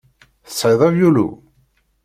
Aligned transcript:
Tesεiḍ 0.47 0.81
avyulu? 0.87 1.29